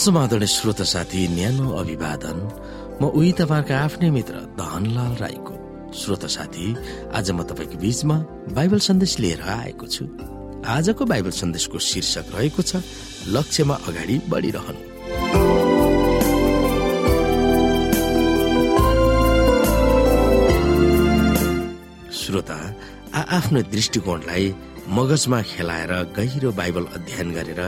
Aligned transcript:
समादरणीय 0.00 0.46
श्रोता 0.48 0.84
साथी 0.84 1.26
न्यानो 1.28 1.66
अभिवादन। 1.76 2.38
म 3.00 3.12
उही 3.12 3.32
तपाईँका 3.36 3.76
आफ्नै 3.76 4.08
मित्र 4.16 4.34
धनलाल 4.56 5.12
राईको 5.20 5.54
श्रोता 5.92 6.28
साथी। 6.36 6.66
आज 7.12 7.30
म 7.36 7.44
तपाईँको 7.44 7.76
बीचमा 7.84 8.16
बाइबल 8.56 8.80
सन्देश 8.80 9.12
लिएर 9.20 9.40
आएको 9.44 9.86
छु। 9.86 10.04
आजको 10.64 11.04
बाइबल 11.04 11.32
सन्देशको 11.36 11.78
शीर्षक 11.78 12.32
रहेको 12.32 12.62
छ 12.62 12.80
लक्ष्यमा 13.28 13.74
अगाडि 13.88 14.16
बढिरहनु। 14.32 14.80
श्रोता 22.20 22.58
आ 23.14 23.20
आफ्नो 23.36 23.60
दृष्टिकोणलाई 23.68 24.46
मगजमा 24.96 25.40
खेलाएर 25.50 25.92
गहिरो 26.16 26.50
बाइबल 26.52 26.84
अध्ययन 26.96 27.28
गरेर 27.34 27.60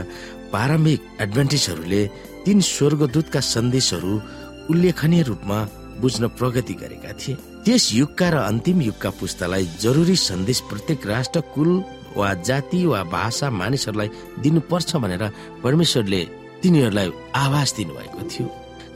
प्रारम्भिक 0.53 1.01
एडभान्टेजहरूले 1.21 2.03
तीन 2.45 2.61
स्वर्गदूतका 2.61 3.41
सन्देशहरू 3.41 4.15
उल्लेखनीय 4.71 5.23
रूपमा 5.23 5.59
बुझ्न 6.01 6.29
प्रगति 6.39 6.75
गरेका 6.75 7.13
थिए। 7.21 7.35
त्यस 7.65 7.85
युगका 7.95 8.29
र 8.29 8.37
अन्तिम 8.51 8.81
युगका 8.83 9.11
पुस्तालाई 9.21 9.65
जरुरी 9.81 10.17
सन्देश 10.19 10.61
प्रत्येक 10.71 11.07
राष्ट्र 11.07 11.41
कुल 11.55 11.71
वा 12.17 12.33
जाति 12.45 12.85
वा 12.87 13.03
भाषा 13.09 13.51
मानिसहरूलाई 13.51 14.09
दिनुपर्छ 14.43 14.97
भनेर 14.97 15.25
परमेश्वरले 15.63 16.21
तिनीहरूलाई 16.63 17.09
आवाज 17.35 17.73
दिनुभएको 17.77 18.21
थियो। 18.31 18.47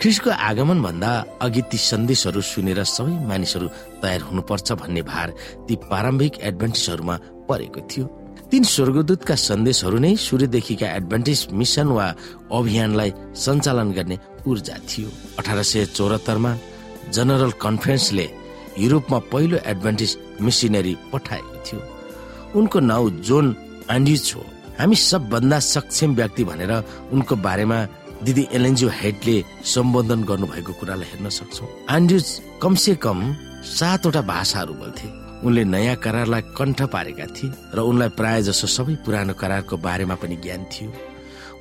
ख्रिसको 0.00 0.30
आगमन 0.30 0.82
भन्दा 0.82 1.10
अघि 1.40 1.62
ती 1.70 1.78
सन्देशहरू 1.80 2.40
सुनेर 2.42 2.82
सबै 2.84 3.14
मानिसहरू 3.26 3.66
तयार 4.02 4.20
हुनुपर्छ 4.28 4.72
भन्ने 4.72 5.02
भार 5.02 5.28
ती 5.66 5.74
प्रारम्भिक 5.88 6.32
एडभान्टेजहरूमा 6.48 7.16
परेको 7.48 7.80
थियो। 7.90 8.04
तीन 8.50 8.62
स्वर्गदूतका 8.62 9.34
सन्देशहरू 9.34 9.98
नै 9.98 10.14
सूर्यदेखिका 10.16 10.86
एडभान्टेज 10.98 11.40
मिसन 11.58 11.88
वा 11.96 12.06
अभियानलाई 12.54 13.10
सञ्चालन 13.34 13.90
गर्ने 13.92 14.16
ऊर्जा 14.46 14.76
थियो। 14.88 15.08
अठार 15.38 15.62
सय 15.62 15.84
चौरात्तरमा 15.96 16.52
जनरल 17.14 17.52
कन्फरेन्सले 17.64 18.26
युरोपमा 18.78 19.18
पहिलो 19.32 19.56
एडभान्टेज 19.66 20.10
मिसिनरी 20.46 20.94
पठाएको 21.12 21.56
थियो। 21.66 21.80
उनको 22.58 22.78
नाउँ 22.80 23.10
जोन 23.26 23.46
आन्ड्युज 23.90 24.32
हो। 24.36 24.42
हामी 24.78 24.96
सबभन्दा 25.10 25.58
सक्षम 25.74 26.14
व्यक्ति 26.14 26.44
भनेर 26.44 26.72
उनको 27.12 27.34
बारेमा 27.46 27.78
दिदी 28.24 28.46
एलेन्जो 28.56 28.88
हेडले 29.00 29.36
सम्बोधन 29.74 30.22
गर्नुभएको 30.24 30.72
कुरालाई 30.78 31.08
हेर्न 31.12 31.28
सक्छौ। 31.28 31.66
आन्ड्युज 31.90 32.26
कमसे 32.62 32.94
कम 33.04 33.18
सातवटा 33.76 34.20
भाषाहरू 34.22 34.74
बोल्थे। 34.74 35.25
उनले 35.44 35.64
नयाँ 35.64 35.96
करारलाई 35.96 36.42
कण्ठ 36.56 36.82
पारेका 36.92 37.26
थिए 37.26 37.52
र 37.74 37.78
उनलाई 37.80 38.08
प्राय 38.08 38.42
जसो 38.42 38.66
सबै 38.66 38.94
पुरानो 39.04 39.34
करारको 39.34 39.76
बारेमा 39.76 40.14
पनि 40.14 40.36
ज्ञान 40.36 40.64
थियो। 40.72 40.92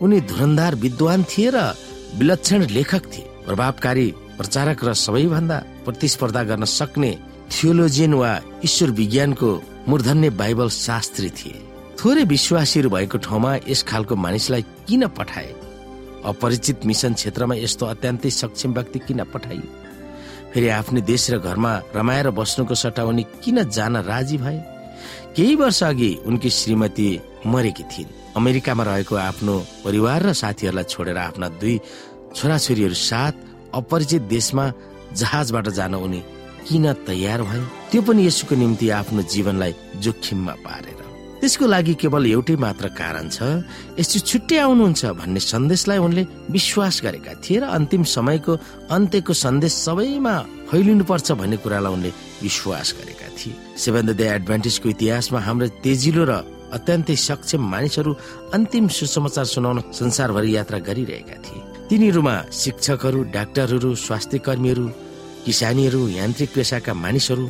उनी 0.01 0.21
धुरन्धार 0.21 0.75
विद्वान 0.75 1.23
थिए 1.23 1.49
र 1.49 1.75
विलक्षण 2.15 2.65
लेखक 2.67 3.03
थिए। 3.13 3.29
प्रभावकारी 3.45 4.07
प्रचारक 4.37 4.83
र 4.83 4.93
सबैभन्दा 4.93 5.57
प्रतिस्पर्धा 5.85 6.43
गर्न 6.43 6.65
सक्ने 6.65 7.11
थियोलोजियन 7.51 8.13
वा 8.13 8.31
ईश्वर 8.65 8.89
विज्ञानको 8.91 9.49
मूर्धन्य 9.87 10.29
बाइबल 10.29 10.69
शास्त्री 10.69 11.29
थिए। 11.29 11.61
थोरै 11.99 12.23
विश्वासीहरू 12.23 12.89
भएको 12.89 13.17
ठाउँमा 13.17 13.55
यस 13.69 13.83
खालको 13.83 14.15
मानिसलाई 14.15 14.61
किन 14.87 15.07
पठाए? 15.07 15.53
अपरिचित 16.25 16.85
मिसन 16.85 17.13
क्षेत्रमा 17.13 17.55
यस्तो 17.55 17.85
अत्यन्तै 17.85 18.29
सक्षम 18.29 18.73
व्यक्ति 18.73 18.99
किन 18.99 19.23
पठाइयो? 19.23 19.84
फेरि 20.55 20.67
आफ्नै 20.71 21.01
देश 21.03 21.35
र 21.35 21.37
घरमा 21.43 21.71
रमाएर 21.91 22.31
बस्नुको 22.31 22.75
सट्टा 22.79 23.03
उनी 23.03 23.23
किन 23.43 23.67
जान 23.75 24.07
राजी 24.07 24.37
भए? 24.39 24.59
केही 25.35 25.55
वर्ष 25.59 25.83
अघि 25.83 26.11
उनकी 26.25 26.49
श्रीमती 26.49 27.07
मरेकी 27.43 27.83
थिइन्। 27.91 28.15
अमेरिकामा 28.39 28.83
रहेको 28.83 29.15
आफ्नो 29.19 29.55
परिवार 29.83 30.23
र 30.23 30.33
साथीहरूलाई 30.33 30.87
छोडेर 30.87 31.17
आफ्ना 31.17 31.47
दुई 31.59 31.75
छोराछोरीहरू 32.35 32.95
साथ 32.95 33.35
अपरिचित 33.75 34.21
देशमा 34.31 34.65
जहाजबाट 35.19 35.67
जान 35.75 35.95
उनी 35.99 36.23
किन 36.67 36.85
तयार 37.03 37.41
भए? 37.43 37.61
त्यो 37.91 38.01
पनि 38.07 38.27
यसुको 38.27 38.55
निम्ति 38.55 38.89
आफ्नो 38.95 39.21
जीवनलाई 39.27 39.75
जोखिममा 39.99 40.53
पारेर। 40.63 41.04
त्यसको 41.41 41.65
लागि 41.67 41.93
केवल 42.01 42.25
एउटै 42.25 42.55
मात्र 42.65 42.85
कारण 42.99 43.27
छ 43.29 43.37
यसो 43.99 44.17
छुट्टै 44.29 44.57
आउनुहुन्छ 44.65 45.01
भन्ने 45.19 45.39
सन्देशलाई 45.51 45.99
उनले 46.07 46.23
विश्वास 46.49 46.95
गरेका 47.05 47.33
थिए 47.43 47.59
र 47.61 47.63
अन्तिम 47.77 48.03
समयको 48.15 48.53
अन्त्यको 48.95 49.33
सन्देश 49.45 49.73
सबैमा 49.85 50.35
फैलिनुपर्छ 50.71 51.27
भन्ने 51.39 51.57
कुरालाई 51.63 51.93
उनले 51.93 52.11
विश्वास 52.41 52.87
गरेका 52.97 53.27
थिए। 53.37 53.53
सेभेन 53.77 54.07
डे 54.15 54.25
एडभान्टेजको 54.37 54.87
इतिहासमा 54.95 55.39
हाम्रो 55.47 55.67
तेजिलो 55.83 56.23
र 56.25 56.33
अत्यन्तै 56.75 57.15
सक्षम 57.29 57.61
मानिसहरू 57.61 58.11
अन्तिम 58.55 58.85
सुसमाचार 58.97 59.45
सुनाउन 59.45 59.79
संसारभरि 59.93 60.49
यात्रा 60.55 60.79
गरिरहेका 60.87 61.37
थिए। 61.45 61.61
तिनीहरूमा 61.89 62.35
शिक्षकहरू 62.51 63.19
डाक्टरहरू 63.37 63.89
स्वास्थ्य 64.05 64.37
कर्मीहरू 64.47 64.85
किसानीहरू 65.45 66.01
यान्त्रिक 66.09 66.49
पेसाका 66.57 66.93
मानिसहरू 67.05 67.45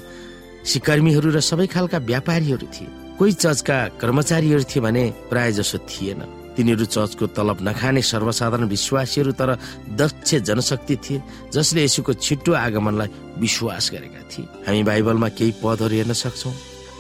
सिकर्मीहरू 0.74 1.28
र 1.32 1.40
सबै 1.40 1.68
खालका 1.72 1.98
व्यापारीहरू 2.12 2.68
थिए। 2.76 3.05
कोही 3.18 3.32
चर्चका 3.34 3.78
कर्मचारीहरू 4.02 4.64
थिए 4.64 4.82
भने 4.84 5.04
प्राय 5.30 5.52
जसो 5.52 5.78
थिएन। 5.88 6.22
तिनीहरू 6.56 6.86
चर्चको 6.86 7.26
तलब 7.36 7.58
नखाने 7.62 8.02
सर्वसाधारण 8.02 8.64
विश्वासीहरू 8.68 9.32
तर 9.32 9.50
दक्ष 10.00 10.36
जनशक्ति 10.48 10.96
थिए 10.96 11.22
जसले 11.54 11.84
यसुको 11.84 12.14
छिट्टो 12.16 12.54
आगमनलाई 12.56 13.10
विश्वास 13.40 13.90
गरेका 13.94 14.22
थिए। 14.32 14.46
हामी 14.68 14.84
बाइबलमा 14.84 15.30
केही 15.36 15.52
पदहरू 15.64 15.96
हेर्न 15.96 16.14
सक्छौ। 16.14 16.52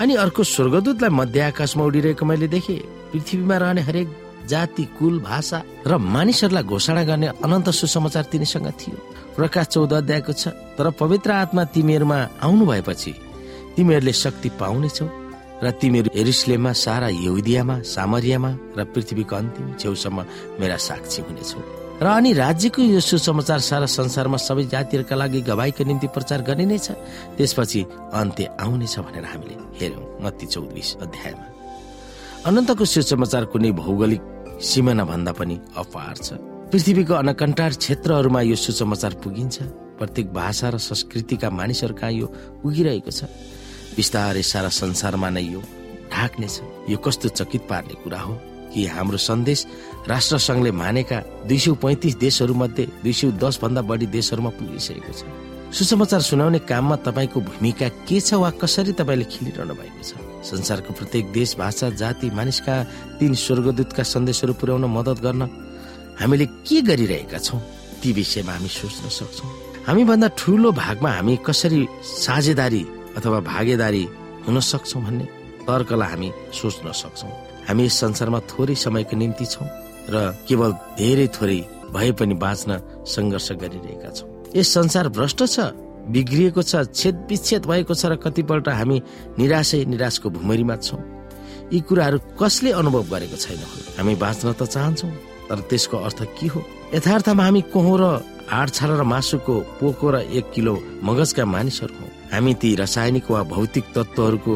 अनि 0.01 0.13
अर्को 0.15 0.43
स्वर्गदूतलाई 0.45 1.09
मध्य 1.09 1.39
आकाशमा 1.51 1.83
उडिरहेको 1.83 2.25
मैले 2.25 2.47
देखेँ। 2.47 2.79
पृथ्वीमा 3.11 3.57
रहने 3.57 3.81
हरेक 3.81 4.07
जाति 4.47 4.83
कुल 4.99 5.19
भाषा 5.19 5.59
र 5.87 5.97
मानिसहरूलाई 5.97 6.63
घोषणा 6.63 7.03
गर्ने 7.03 7.27
अनन्त 7.43 7.69
सुसमाचार 7.71 8.23
तिनीसँग 8.31 8.67
थियो। 8.71 8.97
प्रकाश 9.35 9.67
चौध 9.67 9.93
अध्यायको 9.93 10.33
छ 10.33 10.47
तर 10.75 10.89
पवित्र 10.99 11.31
आत्मा 11.31 11.63
तिमीहरूमा 11.75 12.17
आउनु 12.43 12.65
भएपछि 12.65 13.11
तिमीहरूले 13.75 14.13
शक्ति 14.13 14.49
पाउनेछौ। 14.59 15.07
र 15.63 15.71
तिमीहरू 15.79 16.09
एरिस्लेममा 16.19 16.71
सारा 16.75 17.07
यहुदियामा 17.07 17.75
सामरियामा 17.85 18.51
र 18.77 18.79
पृथ्वीको 18.93 19.35
अन्तिम 19.35 19.65
छेउसम्म 19.79 20.19
मेरा 20.59 20.77
साक्षी 20.77 21.21
हुनेछौ। 21.27 21.59
र 21.95 22.05
अनि 22.11 22.31
राज्यको 22.35 22.81
यो 22.81 22.99
सुसमाचार 22.99 23.59
सारा 23.59 23.87
संसारमा 23.87 24.37
सबै 24.37 24.63
जातिहरूका 24.67 25.15
लागि 25.15 25.39
गवाईको 25.47 25.83
निम्ति 25.87 26.07
प्रचार 26.11 26.41
गरिने 26.43 26.77
छ 26.77 26.91
त्यसपछि 27.39 27.81
अन्त्य 28.11 28.43
आउनेछ 28.59 28.95
भनेर 28.99 29.25
हामीले 29.31 29.55
हेर्यौँ 29.79 30.05
मत्ती 30.23 30.45
चौबिस 30.51 30.89
अध्यायमा। 30.99 31.45
अनन्तको 32.45 32.85
सुसमाचार 32.85 33.43
कुनै 33.47 33.71
भौगोलिक 33.79 34.21
सिमाना 34.59 35.03
भन्दा 35.07 35.31
पनि 35.39 35.55
अपार 35.79 36.15
छ। 36.19 36.29
पृथ्वीको 36.71 37.13
अनकन्टार 37.15 37.71
क्षेत्रहरूमा 37.79 38.41
यो 38.43 38.55
सुसमाचार 38.59 39.13
पुगिन्छ। 39.23 39.55
प्रत्येक 39.95 40.27
भाषा 40.35 40.67
र 40.69 40.77
संस्कृतिका 40.83 41.47
मानिसहरू 41.49 41.93
कहाँ 41.95 42.11
यो 42.11 42.27
पुगिरहेको 42.59 43.11
छ। 43.11 43.23
बिस्तारै 43.95 44.43
सारा 44.43 44.69
संसारमा 44.69 45.29
नै 45.29 45.43
यो 45.43 45.61
ढाक्नेछ। 46.11 46.55
यो 46.91 46.97
कस्तो 46.97 47.29
चकित 47.39 47.63
पार्ने 47.69 47.95
कुरा 48.03 48.19
हो 48.19 48.33
कि 48.73 48.85
हाम्रो 48.85 49.17
सन्देश 49.17 49.59
राष्ट्र 50.07 50.37
संघले 50.37 50.71
मानेका 50.71 51.19
दुई 51.47 51.59
सौ 51.59 51.73
पैतिस 51.79 52.15
देशहरू 52.19 52.53
मध्ये 52.53 52.85
दुई 53.03 53.13
सौ 53.13 53.31
दस 53.39 53.59
भन्दा 53.63 53.81
बढी 53.81 54.05
देशहरूमा 54.11 54.49
पुगिसकेको 54.59 55.13
छ। 55.13 55.23
सुसमाचार 55.75 56.21
सुनाउने 56.21 56.59
काममा 56.69 56.95
तपाईँको 57.07 57.39
भूमिका 57.41 57.87
के 58.07 58.19
छ 58.19 58.33
वा 58.35 58.49
कसरी 58.61 58.91
तपाईँले 58.99 59.25
खेलिरहनु 59.31 59.73
भएको 59.75 60.03
छ? 60.03 60.11
संसारको 60.45 60.93
प्रत्येक 60.93 61.31
देश 61.33 61.55
भाषा 61.57 61.89
जाति 61.99 62.29
मानिसका 62.29 62.75
तीन 63.19 63.33
स्वर्गदूतका 63.33 64.03
सन्देशहरू 64.03 64.53
पुर्याउन 64.59 64.85
मद्दत 64.87 65.19
गर्न 65.25 65.41
हामीले 66.21 66.45
के 66.67 66.81
गरिरहेका 66.81 67.37
छौँ? 67.39 67.59
ती 67.99 68.11
विषयमा 68.13 68.53
हामी 68.53 68.69
सोच्न 68.69 69.09
सक्छौँ। 69.09 69.49
हामीभन्दा 69.87 70.27
ठुलो 70.37 70.71
भागमा 70.71 71.09
हामी 71.11 71.35
कसरी 71.47 71.81
साझेदारी 72.03 72.83
अथवा 73.17 73.39
भागेदारी 73.51 74.03
हुन 74.47 74.59
सक्छौँ 74.71 75.01
भन्ने 75.03 75.25
तर्कलाई 75.67 76.09
हामी 76.09 76.29
सोच्न 76.53 76.91
सक्छौँ। 77.01 77.31
हामी 77.67 77.83
यस 77.85 77.95
संसारमा 77.99 78.39
थोरै 78.51 78.75
समयको 78.75 79.15
निम्ति 79.17 79.45
छौँ 79.53 79.67
र 80.13 80.15
केवल 80.47 80.71
धेरै 80.99 81.27
थोरै 81.35 81.59
भए 81.95 82.11
पनि 82.19 82.35
बाँच्न 82.43 82.71
सङ्घर्ष 83.07 83.51
गरिरहेका 83.61 84.09
छौँ। 84.17 84.29
यस 84.55 84.67
संसार 84.73 85.09
भ्रष्ट 85.17 85.39
छ 85.47 85.57
बिग्रिएको 86.13 86.61
छ 86.61 86.85
छेद 86.93 87.15
विच्छेद 87.29 87.65
भएको 87.65 87.93
छ 87.97 88.05
र 88.05 88.15
कतिपल्ट 88.21 88.67
हामी 88.69 88.97
निराशै 89.39 89.81
निराशको 89.89 90.29
भुमरीमा 90.29 90.75
छौँ। 90.85 91.01
यी 91.73 91.79
कुराहरू 91.81 92.17
कसले 92.37 92.71
अनुभव 92.77 93.03
गरेको 93.09 93.37
छैन 93.41 93.61
हामी 93.97 94.13
बाँच्न 94.21 94.53
त 94.53 94.69
चाहन्छौँ 94.69 95.11
तर 95.49 95.59
त्यसको 95.69 95.97
अर्थ 95.97 96.19
के 96.37 96.47
हो? 96.53 96.59
यथार्थमा 96.93 97.43
हामी 97.43 97.61
कोहो 97.73 97.93
र 97.97 98.05
हाड 98.51 98.69
छाला 98.69 98.95
र 98.99 99.03
मासुको 99.03 99.55
पोको 99.79 100.07
र 100.11 100.15
एक 100.37 100.45
किलो 100.53 100.73
मगजका 101.03 101.45
मानिसहरू 101.45 101.93
हौ 101.99 102.07
हामी 102.31 102.53
ती 102.61 102.69
रासायनिक 102.75 103.29
वा 103.31 103.41
भौतिक 103.53 103.85
तत्वहरूको 103.95 104.53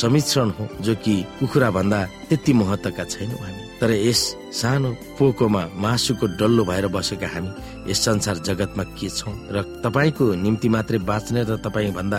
समिश्रण 0.00 0.50
हो 0.58 0.64
जो 0.82 0.94
कि 1.04 1.14
कुखुरा 1.38 1.70
भन्दा 1.70 2.00
त्यति 2.28 2.52
महत्वका 2.52 3.04
छैनौँ 3.04 3.38
हामी। 3.38 3.62
तर 3.80 3.90
यस 3.90 4.20
सानो 4.52 4.90
पोकोमा 5.18 5.62
मासुको 5.82 6.26
डल्लो 6.38 6.64
भएर 6.64 6.86
बसेका 6.94 7.28
हामी 7.34 7.90
यस 7.90 8.04
संसार 8.04 8.36
जगतमा 8.46 8.84
के 8.98 9.08
छौँ? 9.08 9.34
र 9.50 9.62
तपाईँको 9.84 10.24
निम्ति 10.34 10.68
मात्रै 10.68 10.98
बाँच्ने 11.10 11.42
र 11.42 11.56
तपाईँ 11.64 11.92
भन्दा 11.94 12.18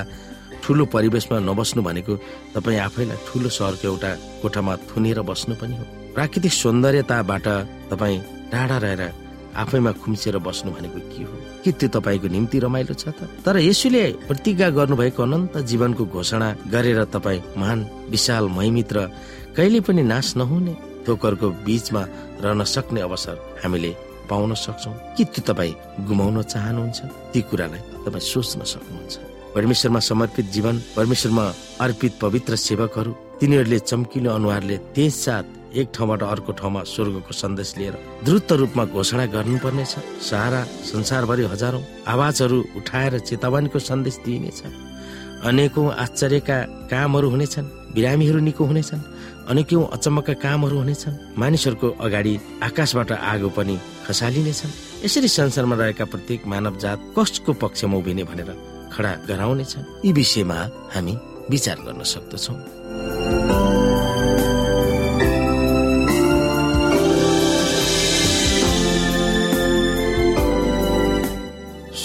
ठुलो 0.63 0.85
परिवेशमा 0.95 1.39
नबस्नु 1.39 1.81
भनेको 1.83 2.13
तपाईँ 2.55 2.79
आफैलाई 2.87 3.17
ठुलो 3.27 3.49
सहरको 3.49 3.87
एउटा 3.87 4.11
कोठामा 4.41 4.75
थुनेर 4.89 5.21
बस्नु 5.21 5.55
पनि 5.55 5.75
हो। 5.77 5.85
प्राकृतिक 6.15 6.53
सौन्दर्यताबाट 6.53 7.47
तपाईँ 7.91 8.19
टाढा 8.51 8.77
रहेर 8.83 9.01
आफैमा 9.55 9.91
खुम्सिएर 9.91 10.37
बस्नु 10.37 10.71
भनेको 10.71 10.99
के 10.99 11.23
हो? 11.23 11.35
के 11.63 11.71
त्यो 11.71 11.89
तपाईँको 11.89 12.27
निम्ति 12.27 12.59
रमाइलो 12.59 12.93
छ 12.93 13.07
त? 13.07 13.29
तर 13.45 13.57
यसुले 13.57 14.11
प्रतिज्ञा 14.27 14.69
गर्नुभएको 14.69 15.23
अनन्त 15.23 15.57
जीवनको 15.57 16.05
घोषणा 16.05 16.55
गरेर 16.71 17.03
तपाईँ 17.05 17.41
महान 17.57 17.79
विशाल 18.09 18.47
महिमित 18.47 18.93
र 18.93 19.07
कहिले 19.57 19.79
पनि 19.81 20.03
नाश 20.03 20.37
नहुने 20.37 20.75
थोकरको 21.07 21.49
बीचमा 21.65 22.03
रहन 22.41 22.63
सक्ने 22.63 23.01
अवसर 23.01 23.59
हामीले 23.63 23.95
पाउन 24.29 24.53
सक्छौ। 24.53 24.91
कि 25.17 25.23
त्यो 25.25 25.53
तपाईँ 25.53 26.05
गुमाउन 26.07 26.41
चाहनुहुन्छ? 26.41 26.99
ती 27.33 27.41
कुरालाई 27.41 27.79
तपाईँ 28.05 28.25
सोच्न 28.31 28.63
सक्नुहुन्छ। 28.63 29.15
परमेश्वरमा 29.55 29.99
समर्पित 29.99 30.45
जीवन 30.45 30.75
परमेश्वरमा 30.95 31.45
अर्पित 31.81 32.13
पवित्र 32.21 32.55
सेवकहरू 32.55 33.11
तिनीहरूले 33.39 33.79
चम्किलो 33.79 34.31
अनुहारले 34.31 34.77
तेज 34.95 35.13
साथ 35.13 35.43
एक 35.71 35.87
ठाउँबाट 35.95 36.23
अर्को 36.23 36.51
ठाउँमा 36.51 36.81
स्वर्गको 36.83 37.33
सन्देश 37.33 37.73
लिएर 37.77 37.95
द्रुत 38.25 38.51
रूपमा 38.51 38.83
घोषणा 38.85 39.25
गर्नुपर्नेछ। 39.35 39.93
सारा 40.21 40.61
संसारभरि 40.91 41.43
हजारौं 41.53 41.83
आवाजहरू 42.07 42.57
उठाएर 42.77 43.19
चेतावनीको 43.19 43.79
सन्देश 43.79 44.15
दिइनेछ 44.25 44.61
अनेकौं 45.47 45.87
आश्चर्यका 45.95 46.57
कामहरू 46.91 47.29
हुनेछन् 47.29 47.71
बिरामीहरू 47.95 48.39
निको 48.39 48.63
हुनेछन् 48.65 49.01
अनेकौं 49.51 49.83
अचम्मका 49.95 50.33
कामहरू 50.43 50.77
हुनेछन्। 50.77 51.15
मानिसहरूको 51.39 51.87
अगाडि 52.05 52.33
आकाशबाट 52.63 53.11
आगो 53.11 53.49
पनि 53.57 53.75
खसालिनेछन्। 54.07 54.71
यसरी 55.05 55.27
संसारमा 55.27 55.75
रहेका 55.75 56.05
प्रत्येक 56.05 56.47
मानव 56.47 56.77
जात 56.83 56.99
कसको 57.17 57.51
पक्षमा 57.63 57.97
उभिने 57.97 58.23
भनेर 58.29 58.49
खडा 58.93 59.11
गराउनेछन्। 59.27 59.83
यी 60.05 60.11
विषयमा 60.13 60.57
हामी 60.93 61.13
विचार 61.49 61.77
गर्न 61.87 62.03
सक्दछौँ। 62.03 62.57